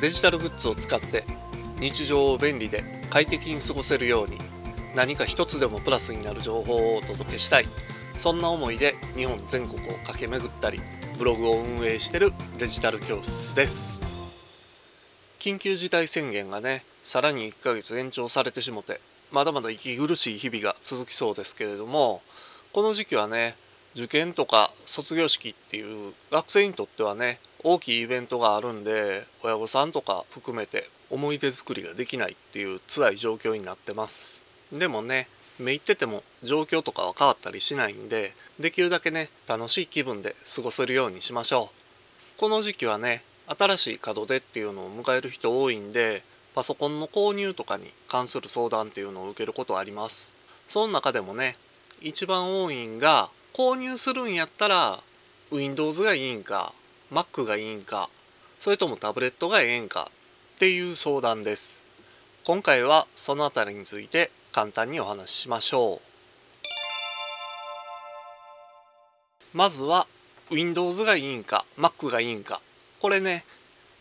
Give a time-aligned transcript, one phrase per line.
[0.00, 1.24] デジタルグッズを使って
[1.80, 4.38] 日常を便利で快適に過ごせるように
[4.94, 7.64] 何か一つでもプラスになる情報をお届けしたい。
[8.18, 10.80] そんな思いで日本全国を駆け巡ったり
[11.18, 14.00] ブログを運営してるデジタル教室です。
[15.38, 19.00] 緊急事態宣言がねさらに1ヶ月延長されてしもて
[19.30, 22.22] まだまだ息苦しい日々が続きそうですけれども
[22.72, 23.54] この時期はね
[23.94, 34.44] 受験とか卒業式っていう学生にとってはね大きいイベントがあるんで親御さんとか含めて思い出作りができないっていう辛い状況になってます。
[34.72, 35.26] でもね
[35.58, 41.72] 目いってても状況とかは変わったりしないんでできるだけね楽しい気分で過ごせるようにしましょ
[42.36, 42.38] う。
[42.38, 46.22] この時期はね新しい門出っていうのを迎える人多いんで
[46.54, 50.32] パソコンの購入とかに関する相談っていうのを受けることあります。
[50.68, 51.56] その中でもね
[52.00, 55.00] 一番多いんが購入するんやったら
[55.50, 56.72] Windows がいいんか
[57.12, 58.10] Mac がいいんか
[58.58, 60.10] それともタブレットがええんか
[60.56, 61.84] っていう相談です。
[62.44, 66.00] 今回はそのあたりについて簡単にお話ししましょ
[69.54, 69.56] う。
[69.56, 70.06] まずは
[70.50, 72.60] Windows がいいんか Mac がいいんか。
[73.00, 73.44] これね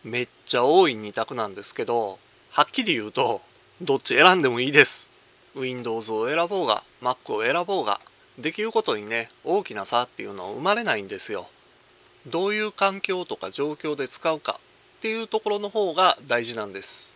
[0.03, 2.17] めっちゃ多い2択なんですけど
[2.51, 3.41] はっきり言うと
[3.81, 5.11] どっち選んでもいいです。
[5.55, 7.99] Windows を選ぼうが Mac を選ぼうが
[8.39, 11.47] できることにね大きな差っていうのは生まれないんですよ。
[12.27, 14.59] どういう環境とか状況で使うか
[14.97, 17.13] っていうところの方が大事なんです。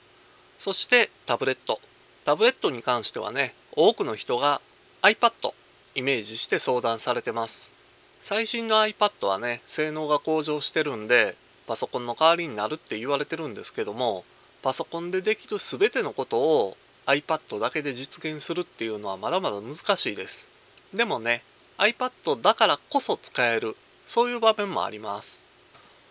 [0.59, 1.79] そしてタブレット。
[2.25, 4.61] タブレットに関してはね多くの人が
[5.01, 5.53] iPad
[5.95, 7.71] イメージして相談されてます。
[8.21, 14.25] 最新の iPad はね性能が向上してるんでパソコンの代わりになるって言われてるんですけども
[14.61, 20.49] パソコンでできる全てのことを iPad だけで実現するっていうのはまだまだ難しいです。
[20.93, 21.41] でもね
[21.77, 23.75] iPad だからこそ使える
[24.09, 25.43] そういう場面もあります。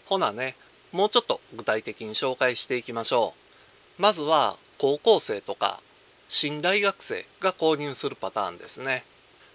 [0.07, 0.55] ほなね
[0.93, 3.35] もうちょっと具体的に紹介していきましょ
[3.99, 4.01] う。
[4.03, 5.81] まずは高校生とか
[6.29, 9.03] 新大学生が購入するパターンですね。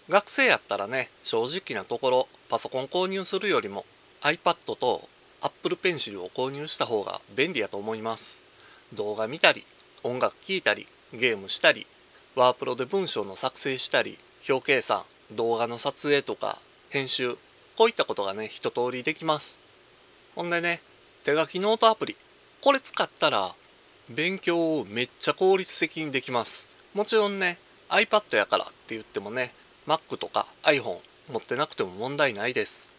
[0.10, 3.86] 学生やったらね正直なところパソコン購入するよりも
[4.24, 5.08] iPad と
[5.42, 8.42] Apple Pencil を購入した方が便利やと思います。
[8.94, 9.64] 動画見たり
[10.04, 11.88] 音楽聴いたりゲームしたり
[12.36, 14.18] ワープロで文章の作成したり
[14.50, 16.58] 表計算動画の撮影とか
[16.90, 17.38] 編集
[17.78, 19.58] こういったことがね一通りできます。
[20.36, 20.82] ほんでね
[21.24, 22.16] 手書きノートアプリ。
[22.62, 23.54] これ使ったら
[24.10, 26.70] 勉強をめっちゃ効率的にできます。
[26.94, 27.58] もちろんね
[27.90, 29.52] iPad やからって言ってもね
[29.88, 31.00] Mac とか iPhone
[31.32, 32.90] 持ってなくても問題ないです。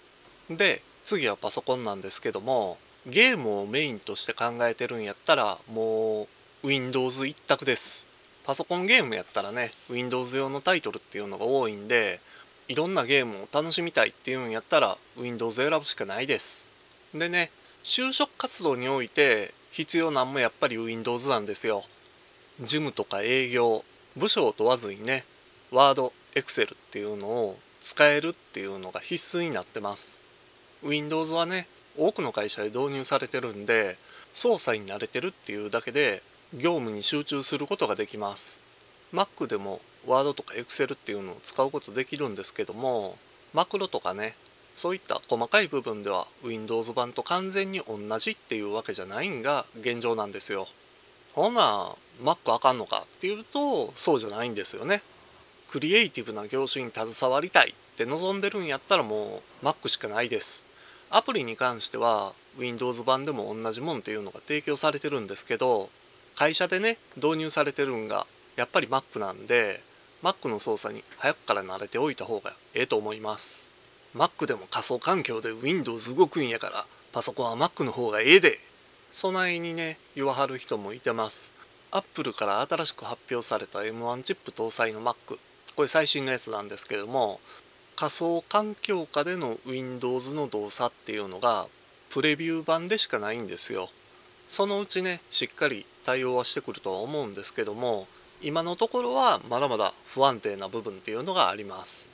[0.50, 6.26] で次はパソコンなんですけどもゲームをメインとして考えてるんやったらも
[6.62, 8.08] う Windows 一択です。
[8.44, 12.20] パソコンゲームやったらね Windows 用のタイトルっていうのが多いんで
[12.66, 16.66] いろんなゲームを楽しみたいっていうんやったら Windows 選ぶしかないです。
[17.14, 17.50] でね
[17.84, 21.84] 就職活動において必要なんもやっぱり Windows なんですよ。
[22.60, 23.84] 事務とか営業
[24.16, 25.24] 部署を問わずにね
[25.72, 30.22] Word、Excel っていうのを使えるっていうのが必須になってます。
[30.82, 31.66] Windows はね
[31.98, 33.98] 多くの会社で導入されてるんで
[34.32, 36.22] 操作に慣れてるっていうだけで
[36.54, 38.58] 業務に集中することができます。
[39.12, 43.16] Mac でも Word とか Excel っていうのを使うことできるんですけども
[43.52, 44.34] マクロとかね
[44.74, 50.66] そういった細かい部分では Windows 版と完全に同じっていうわけじゃないんが現状なんですよ。
[51.32, 51.90] ほな
[52.22, 55.02] Mac あかんのかっていうとそうじゃないんですよね。
[55.70, 60.66] クリエイティブな業種に携わりたいって望んでるんやったらもう Mac しかないです。
[61.10, 65.88] アプリに関しては Windows 版でも同じもんっていうのが提供されてるんですけど
[66.34, 68.26] 会社でね導入されてるんが
[68.56, 69.80] やっぱり Mac なんで
[70.24, 73.68] Mac の操作に早くから慣れておいた方がええと思います。
[74.16, 78.58] Mac でも仮想環境で Windows 動くんやからパソコンは Mac の方がええで
[79.12, 81.52] そないにね言わはる人もいてます。
[81.90, 85.14] Apple から新しく発表された M1 チップ搭載の Mac
[85.76, 87.38] これ最新のやつなんですけども
[87.94, 91.66] 仮想環境下での Windows の動作っていうのが
[92.08, 93.90] プレビュー版でしかないんですよ。
[94.48, 98.06] そのうちねしっかり対応はしてくるとは思うんですけども
[98.44, 102.06] 今のところはまだまだ不安定な部分っていうのがあります。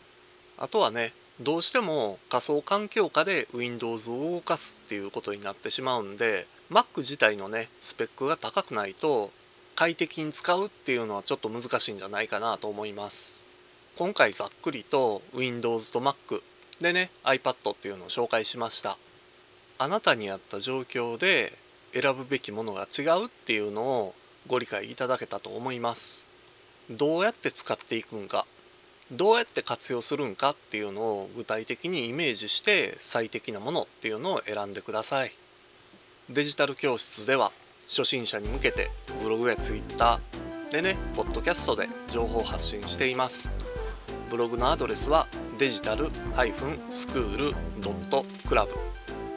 [0.59, 9.31] あとはねどうしても仮想環境下で Windows を動かすっていうことになってしまうんで Mac 自体のねスペックが高くないと
[9.75, 13.41] 快適に使うっていうのはちょっと難しいんじゃないかなと思います。
[13.99, 16.43] 今回ざっくりと Windows と Mac
[16.81, 18.97] でね iPad っていうのを紹介しました。
[19.79, 21.53] あなたに合った状況で
[21.93, 24.15] 選ぶべきものが違うっていうのを
[24.47, 26.25] ご理解いただけたと思います。
[26.91, 28.47] どうやって使っていくんか
[29.13, 35.33] どうやって活用するんかっていうのを具体的にイメージして最適なものっていうのを選んでください。
[36.31, 37.51] デジタル教室では
[37.89, 38.89] 初心者に向けて
[39.23, 43.51] ブログやツイッターでねポッドキャストで情報発信しています。
[44.31, 45.27] ブログのアドレスは
[45.59, 46.09] デジタル
[46.89, 47.53] スクール
[47.83, 48.73] ドットクラブ。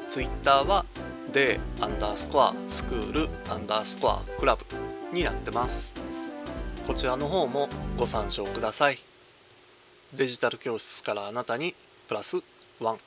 [0.08, 0.86] ツイッターは
[1.34, 4.64] でアンダースコアスクールアンダースコアクラブ
[5.12, 5.92] になってます。
[6.86, 9.00] こちらの方もご参照ください。
[10.14, 11.74] デジタル教室からあなたに
[12.08, 12.44] プラス
[12.80, 13.00] ワン。